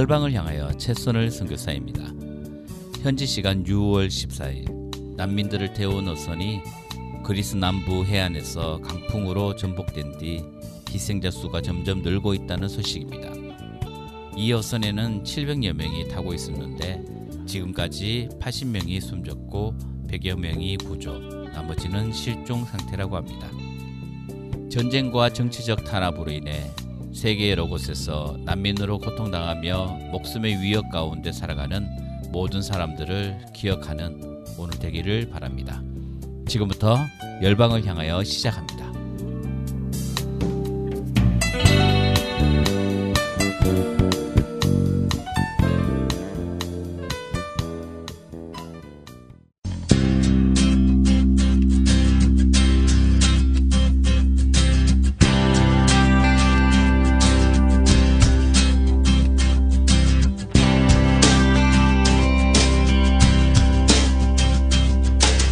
[0.00, 2.02] 열방을 향하여 최선을 선교사입니다.
[3.02, 6.62] 현지 시간 6월 14일 난민들을 태운 어선이
[7.22, 10.42] 그리스 남부 해안에서 강풍으로 전복된 뒤
[10.88, 13.30] 희생자 수가 점점 늘고 있다는 소식입니다.
[14.38, 17.04] 이 어선에는 700여 명이 타고 있었는데
[17.46, 19.74] 지금까지 80명이 숨졌고
[20.08, 23.50] 100여 명이 구조, 나머지는 실종 상태라고 합니다.
[24.70, 26.70] 전쟁과 정치적 탄압으로 인해
[27.12, 31.88] 세계 여러 곳에서 난민으로 고통당하며 목숨의 위협 가운데 살아가는
[32.30, 35.82] 모든 사람들을 기억하는 오늘 되기를 바랍니다.
[36.46, 36.98] 지금부터
[37.42, 38.79] 열방을 향하여 시작합니다.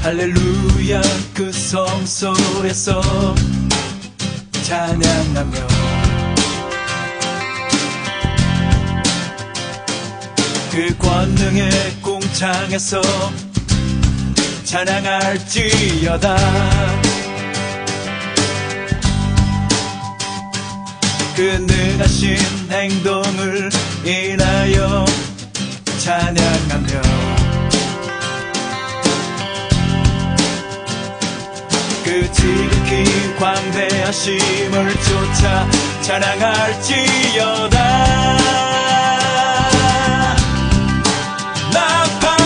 [0.09, 1.03] 할렐루야
[1.35, 3.03] 그 성소에서
[4.63, 5.69] 찬양하며.
[10.71, 11.71] 그 권능의
[12.01, 13.03] 공창에서
[14.65, 16.37] 찬양할지어다.
[21.37, 22.39] 그 능하신
[22.71, 23.69] 행동을
[24.07, 25.05] 인하여
[25.99, 27.28] 찬양하며
[32.19, 33.05] 그 지극히
[33.39, 35.71] 광대하심을 쫓아
[36.03, 37.79] 찬양할지어다.
[41.73, 42.39] 나팔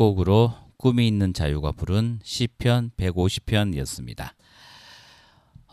[0.00, 4.30] 곡으로 꿈이 있는 자유가 부른 시편 150편이었습니다.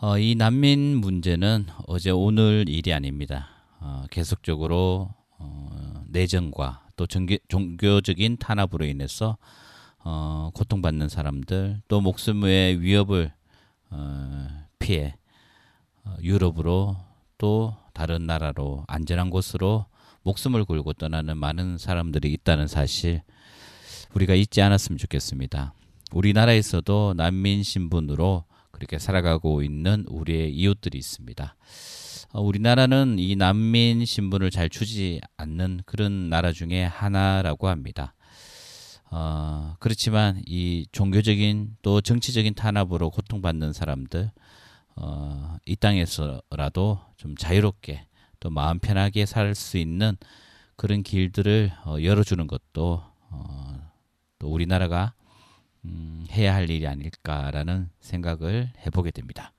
[0.02, 3.48] 어, 이 난민 문제는 어제 오늘 일이 아닙니다.
[3.80, 9.38] 어, 계속적으로 어, 내정과 또 정기, 종교적인 탄압으로 인해서
[10.00, 13.32] 어, 고통받는 사람들 또 목숨의 위협을
[13.88, 14.48] 어,
[14.78, 15.16] 피해
[16.04, 16.98] 어, 유럽으로
[17.38, 19.86] 또 다른 나라로 안전한 곳으로
[20.22, 23.22] 목숨을 걸고 떠나는 많은 사람들이 있다는 사실
[24.18, 25.74] 우리가 잊지 않았으면 좋겠습니다.
[26.10, 31.54] 우리나라에서도 난민 신분으로 그렇게 살아가고 있는 우리의 이웃들이 있습니다.
[32.32, 38.14] 어, 우리나라는 이 난민 신분을 잘 주지 않는 그런 나라 중에 하나라고 합니다.
[39.10, 44.32] 어, 그렇지만 이 종교적인 또 정치적인 탄압으로 고통받는 사람들
[44.96, 48.06] 어, 이 땅에서라도 좀 자유롭게
[48.40, 50.16] 또 마음 편하게 살 수 있는
[50.74, 53.87] 그런 길들을 어, 열어주는 것도 어,
[54.38, 55.14] 또 우리나라가
[55.84, 59.52] 음, 해야 할 일이 아닐까라는 생각을 해보게 됩니다.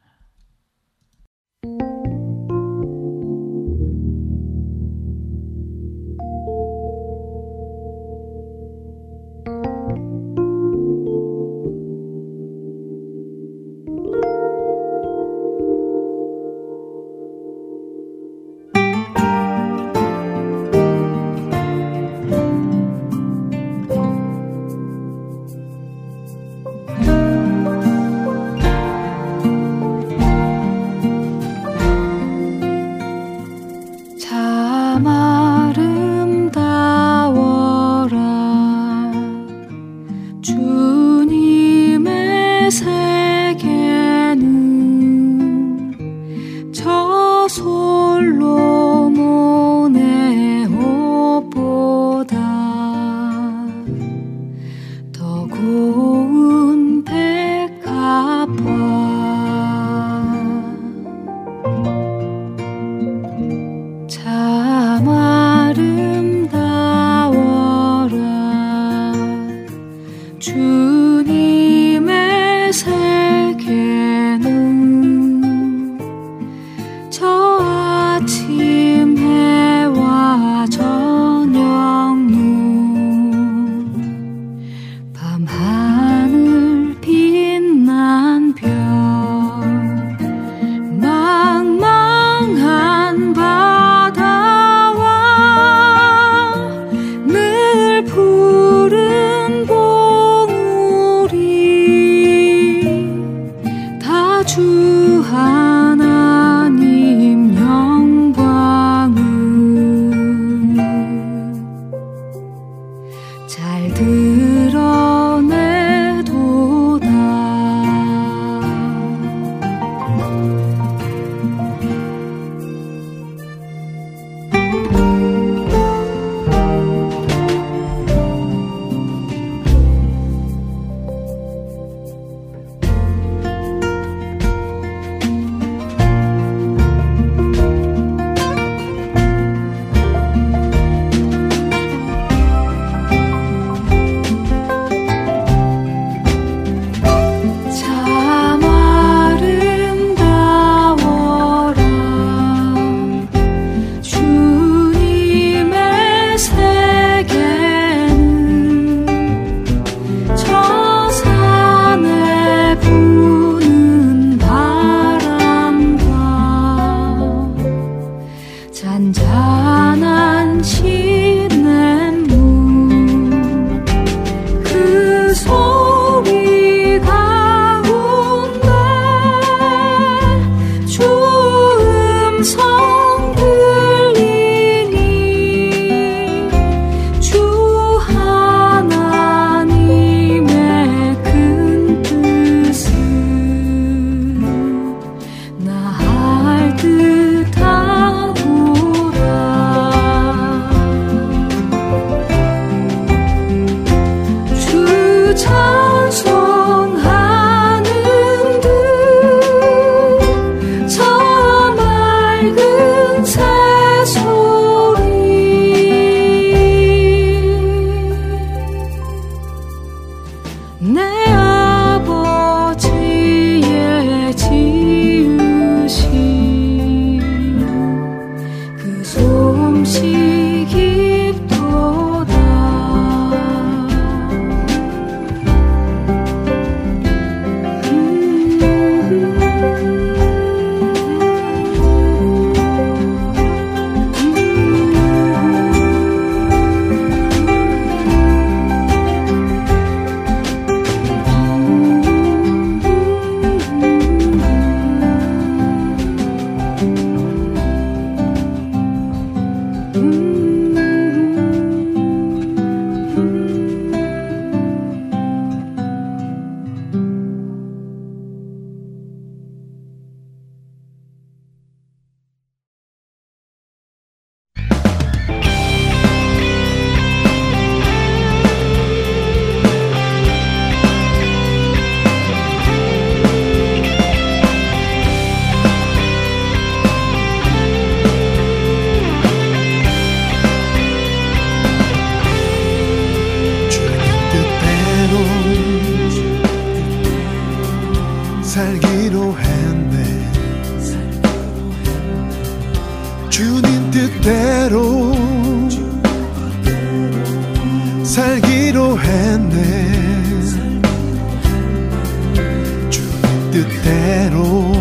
[314.09, 314.73] 뜻대로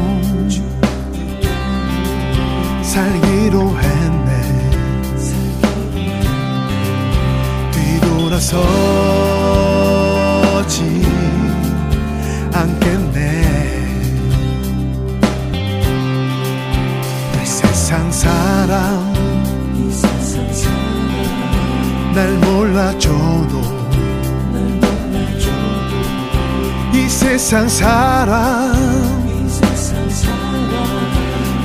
[2.83, 4.31] 살기로 했네.
[7.71, 8.49] 뒤돌아서지
[12.55, 13.19] 않겠네.
[17.35, 19.13] 이 세상 사람
[22.15, 23.61] 날 몰라줘도
[26.95, 28.88] 이 세상 사람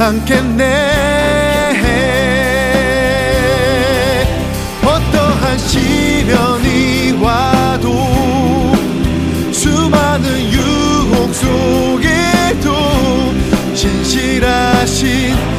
[0.00, 0.64] 않겠네.
[4.84, 8.74] 어떠한 시련이 와도
[9.52, 12.72] 수많은 유혹 속에도
[13.74, 15.57] 신실하신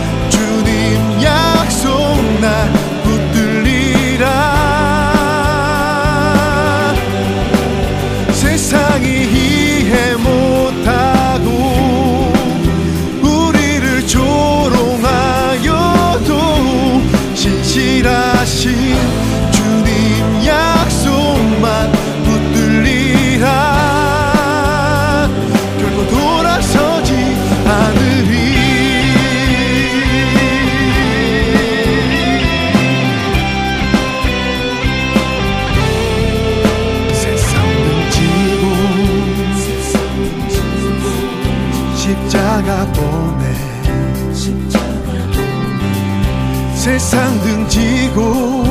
[46.90, 48.64] 세상 등지고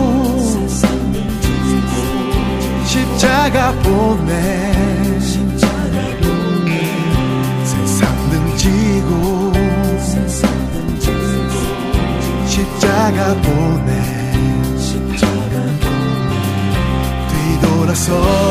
[2.85, 4.73] 십자가 보내
[7.63, 9.53] 세상 등지고
[12.49, 14.33] 십자가 보내
[17.29, 18.48] 뒤돌아서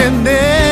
[0.00, 0.63] 않겠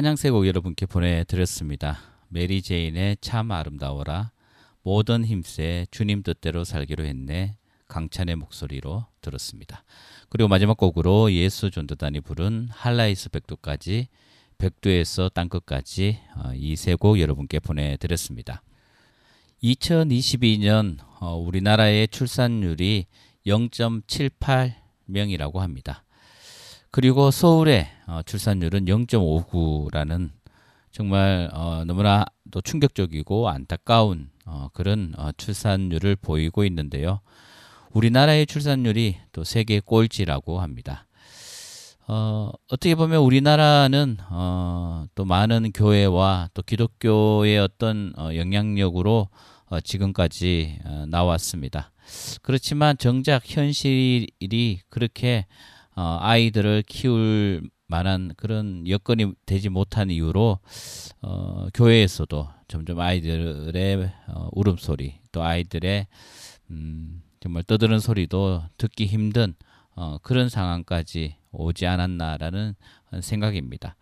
[0.00, 1.98] 찬양 세 곡 여러분께 보내드렸습니다.
[2.30, 4.32] 메리 제인의 참 아름다워라,
[4.82, 9.84] 모든 힘세 주님 뜻대로 살기로 했네, 강찬의 목소리로 들었습니다.
[10.30, 14.08] 그리고 마지막 곡으로 예수 전도단이 부른 한라에서 백두까지,
[14.56, 18.62] 백두에서 땅끝까지 어, 이 세 곡 여러분께 보내드렸습니다.
[19.62, 23.04] 2022년 어, 우리나라의 출산율이
[23.46, 26.04] 0.78명이라고 합니다.
[26.92, 30.30] 그리고 서울의 어, 출산율은 0.59라는
[30.90, 37.20] 정말 어, 너무나 또 충격적이고 안타까운 어, 그런 어, 출산율을 보이고 있는데요.
[37.92, 41.06] 우리나라의 출산율이 또 세계 꼴찌라고 합니다.
[42.08, 49.28] 어, 어떻게 보면 우리나라는 어, 또 많은 교회와 또 기독교의 어떤 어, 영향력으로
[49.66, 51.92] 어, 지금까지 어, 나왔습니다.
[52.42, 55.46] 그렇지만 정작 현실이 그렇게
[55.96, 60.58] 어, 아이들을 키울 만한 그런 여건이 되지 못한 이유로
[61.22, 66.06] 어, 교회에서도 점점 아이들의 어, 울음소리 또 아이들의
[66.70, 69.54] 음, 정말 떠드는 소리도 듣기 힘든
[69.96, 72.74] 어, 그런 상황까지 오지 않았나라는
[73.20, 73.96] 생각입니다.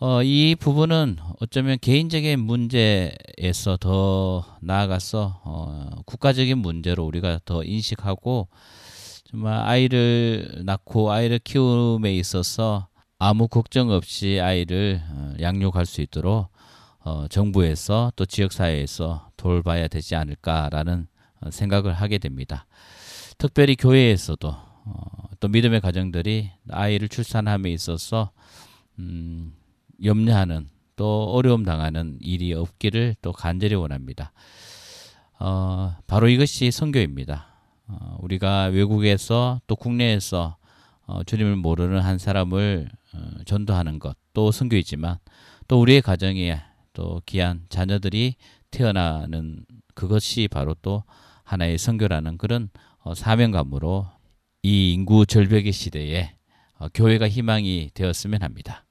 [0.00, 8.48] 어, 이 부분은 어쩌면 개인적인 문제에서 더 나아가서 어, 국가적인 문제로 우리가 더 인식하고
[9.32, 16.50] 정말 아이를 낳고 아이를 키움에 있어서 아무 걱정 없이 아이를 어, 양육할 수 있도록
[17.00, 21.06] 어, 정부에서 또 지역사회에서 돌봐야 되지 않을까라는
[21.40, 22.66] 어, 생각을 하게 됩니다.
[23.38, 25.02] 특별히 교회에서도 어,
[25.40, 28.32] 또 믿음의 가정들이 아이를 출산함에 있어서
[28.98, 29.54] 음,
[30.04, 34.30] 염려하는 또 어려움 당하는 일이 없기를 또 간절히 원합니다.
[35.38, 37.51] 어, 바로 이것이 선교입니다.
[37.92, 40.56] 어, 우리가 외국에서 또 국내에서
[41.06, 45.18] 어, 주님을 모르는 한 사람을 어, 전도하는 것 또 선교이지만
[45.68, 46.60] 또 우리의 가정에
[46.92, 48.36] 또 귀한 자녀들이
[48.70, 51.04] 태어나는 그것이 바로 또
[51.44, 54.06] 하나의 선교라는 그런 어, 사명감으로
[54.62, 56.34] 이 인구 절벽의 시대에
[56.78, 58.86] 어, 교회가 희망이 되었으면 합니다.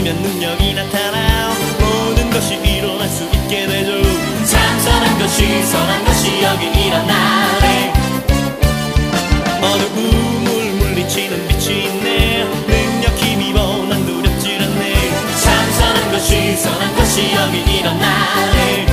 [0.00, 1.52] 임하시면 능력이 나타나요.
[1.78, 4.02] 모든 것이 일어날 수 있게 되죠
[4.44, 7.92] 참 선한 것이 선한 것이 여기 일어나네
[9.62, 12.44] 어두움을 물리치는 빛이 있네.
[12.66, 14.94] 능력 힘이 보난 두렵질 않네.
[15.42, 18.89] 참 선한 것이 선한 것이 여기 일어나네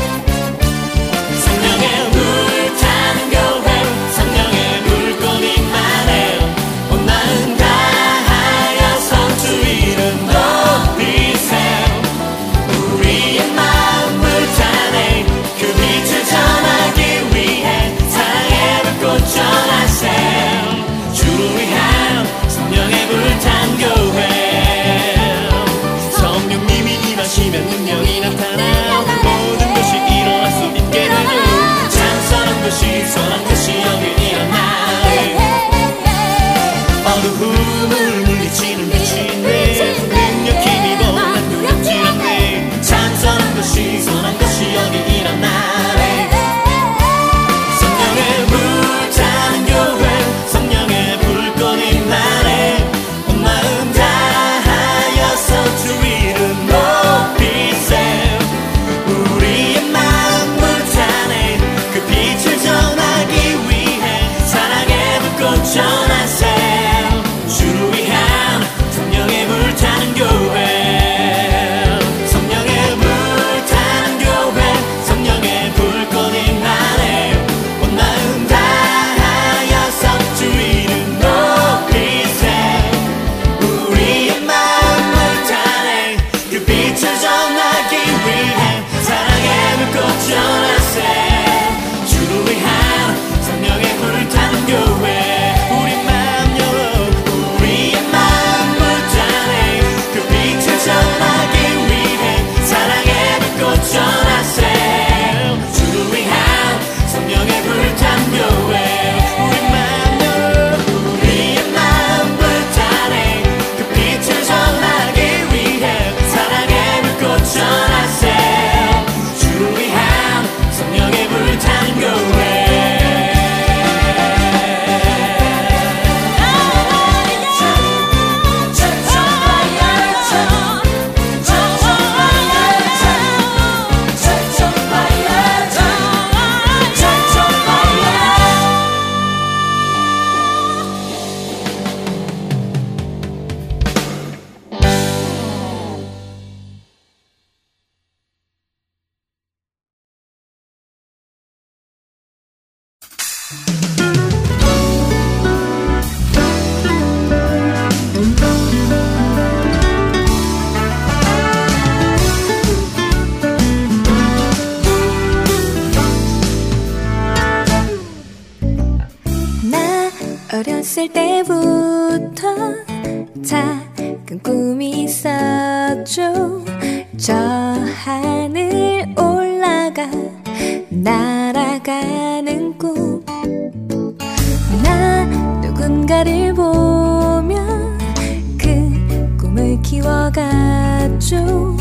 [190.31, 191.77] 들어갔죠.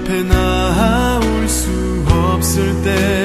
[0.08, 1.68] 앞에 나올 수
[2.08, 3.17] 없을 때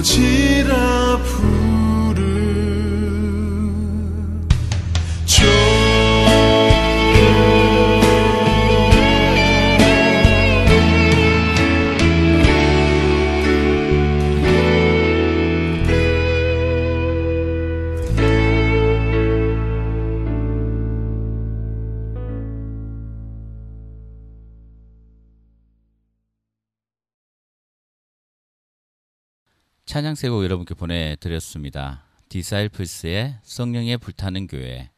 [0.00, 1.20] 아버지라
[29.90, 32.04] 찬양세곡 여러분께 보내드렸습니다.
[32.28, 34.88] 디사이플스의 성령에 불타는 교회,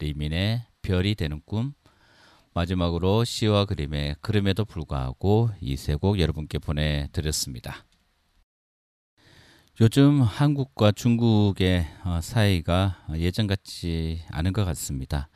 [0.00, 1.72] 리민의 별이 되는 꿈,
[2.52, 7.86] 마지막으로 시와 그림의 그림에도 불구하고 이 세 곡 여러분께 보내드렸습니다.
[9.80, 15.30] 요즘 한국과 중국의 어, 사이가 예전 같지 않은 것 같습니다.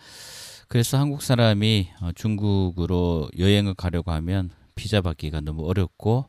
[0.69, 6.29] 그래서 한국 사람이 어, 중국으로 여행을 가려고 하면 비자 받기가 너무 어렵고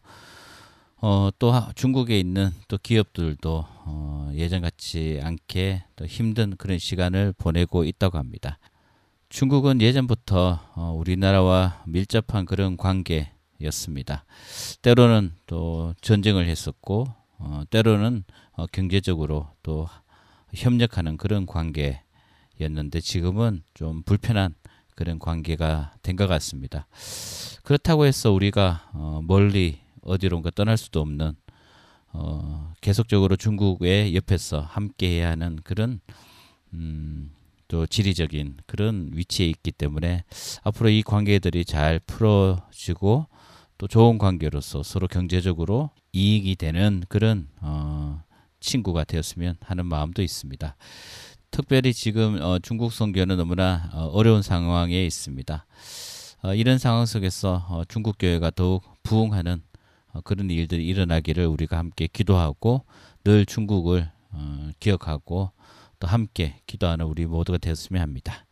[1.01, 7.33] 어, 또 하- 중국에 있는 또 기업들도 어, 예전 같지 않게 또 힘든 그런 시간을
[7.37, 8.59] 보내고 있다고 합니다.
[9.29, 14.25] 중국은 예전부터 어, 우리나라와 밀접한 그런 관계였습니다.
[14.81, 18.23] 때로는 또 전쟁을 했었고, 어, 때로는
[18.53, 19.87] 어, 경제적으로 또
[20.53, 24.55] 협력하는 그런 관계였는데 지금은 좀 불편한
[24.95, 26.87] 그런 관계가 된 것 같습니다.
[27.63, 29.79] 그렇다고 해서 우리가 어, 멀리
[30.09, 31.33] 어디론가 떠날 수도 없는
[32.11, 35.99] 어, 계속적으로 중국의 옆에서 함께해야 하는 그런
[36.73, 37.31] 음,
[37.67, 40.23] 또 지리적인 그런 위치에 있기 때문에
[40.63, 43.27] 앞으로 이 관계들이 잘 풀어지고
[43.77, 48.23] 또 좋은 관계로서 서로 경제적으로 이익이 되는 그런 어,
[48.59, 50.75] 친구가 되었으면 하는 마음도 있습니다.
[51.51, 55.65] 특별히 지금 어, 중국 선교는 너무나 어, 어려운 상황에 있습니다.
[56.41, 59.68] 어, 이런 상황 속에서 어, 중국 교회가 더욱 부흥하는 어,
[60.23, 62.85] 그런 일들이 일어나기를 우리가 함께 기도하고
[63.23, 65.51] 늘 중국을 어, 기억하고
[65.99, 68.45] 또 함께 기도하는 우리 모두가 되었으면 합니다.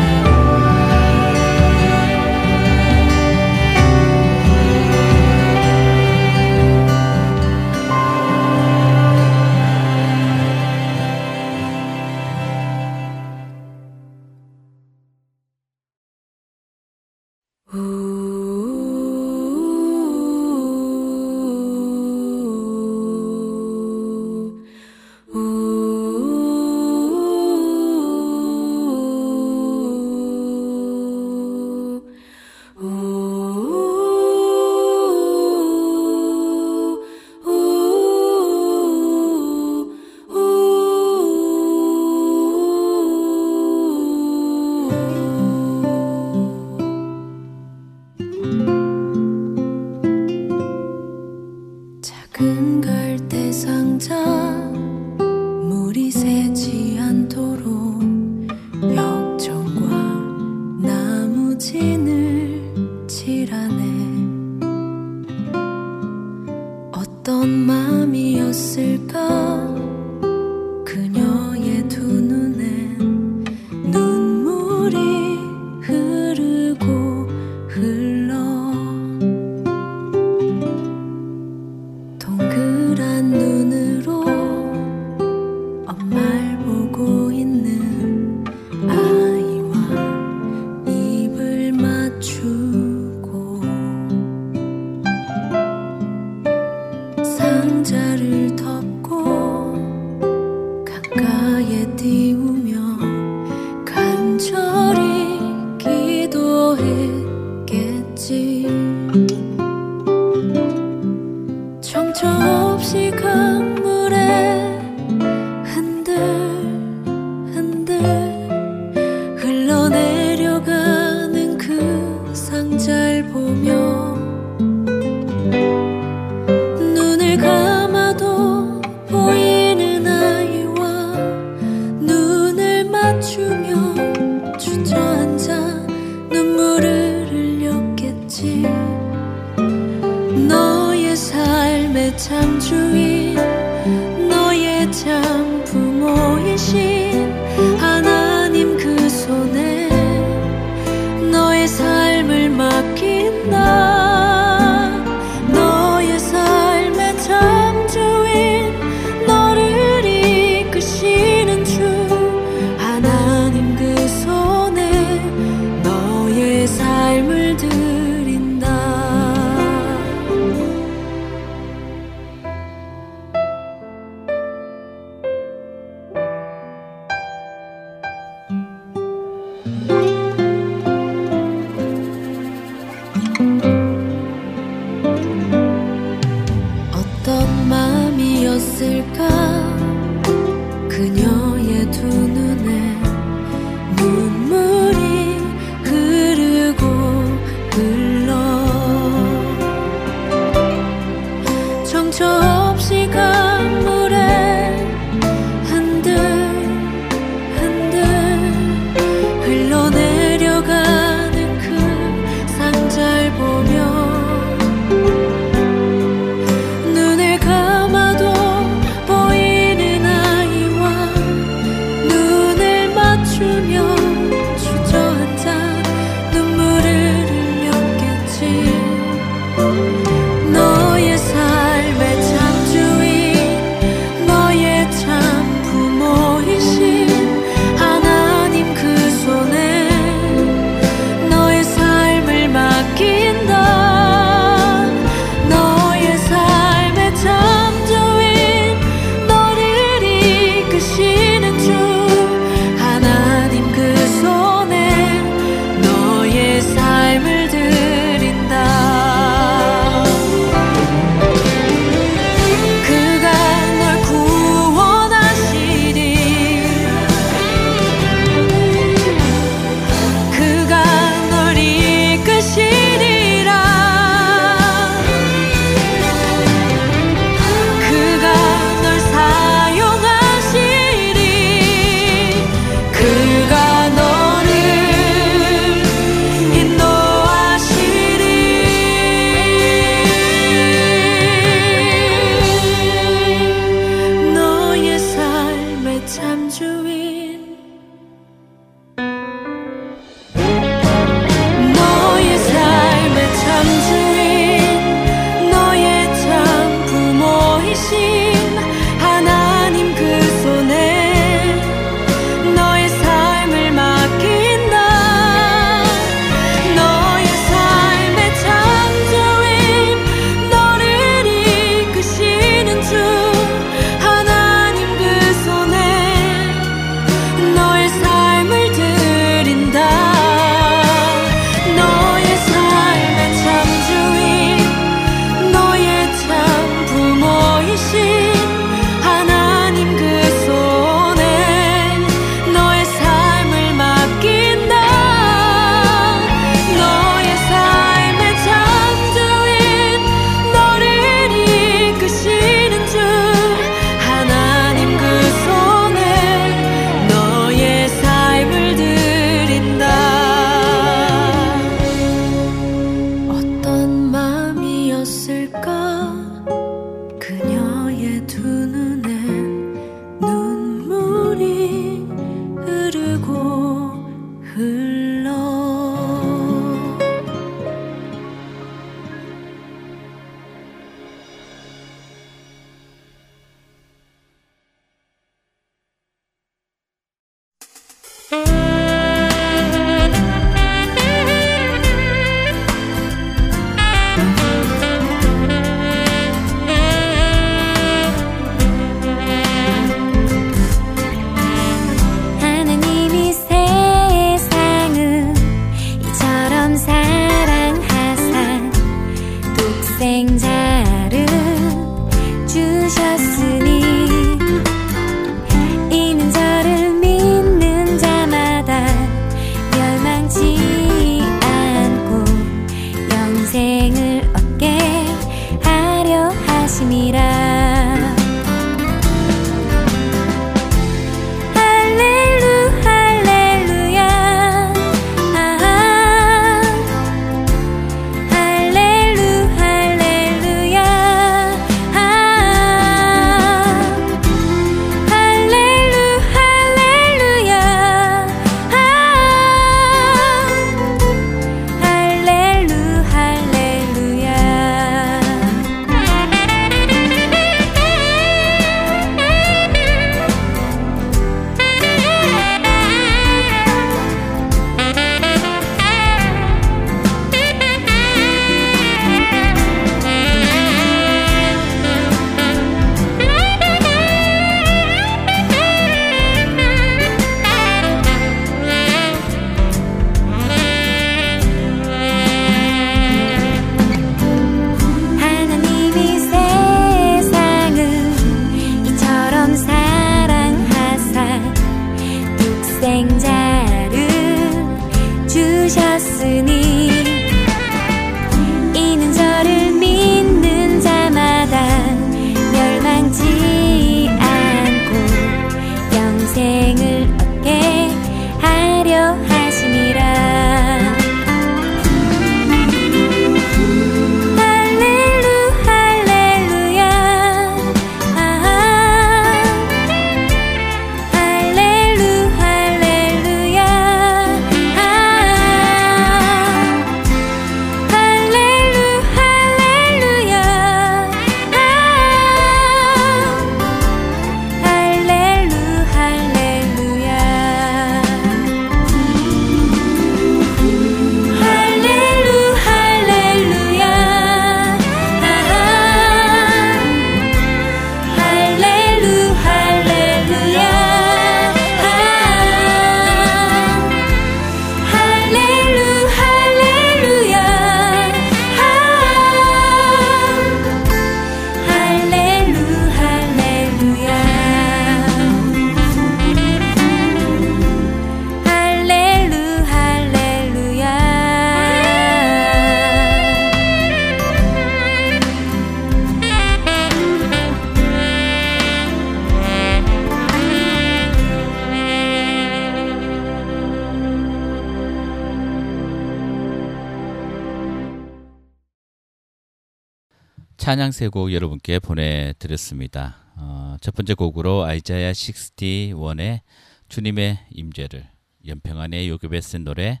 [590.72, 593.16] 찬양 세 곡 여러분께 보내드렸습니다.
[593.36, 596.40] 어, 첫 번째 곡으로 아이자야 61의
[596.88, 598.08] 주님의 임재를
[598.46, 600.00] 연평안의 요괴에 쓴 노래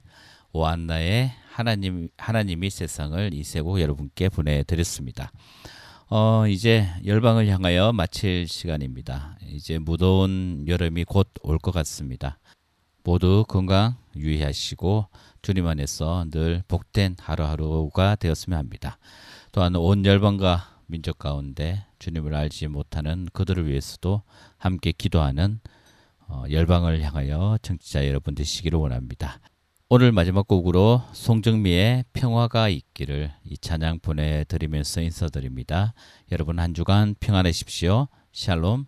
[0.54, 5.30] 오한나의 하나님 하나님이 세상을 이 세 곡 여러분께 보내드렸습니다.
[6.08, 9.36] 어, 이제 열방을 향하여 마칠 시간입니다.
[9.50, 12.38] 이제 무더운 여름이 곧 올 것 같습니다.
[13.04, 15.06] 모두 건강 유의하시고
[15.42, 18.96] 주님 안에서 늘 복된 하루하루가 되었으면 합니다.
[19.52, 24.22] 또한 온 열방과 민족 가운데 주님을 알지 못하는 그들을 위해서도
[24.56, 25.60] 함께 기도하는
[26.26, 29.40] 어, 열방을 향하여 청취자 여러분 되시기를 원합니다.
[29.90, 35.92] 오늘 마지막 곡으로 송정미의 평화가 있기를 이 찬양 보내드리면서 인사드립니다.
[36.30, 38.08] 여러분 한 주간 평안하십시오.
[38.32, 38.86] 샬롬.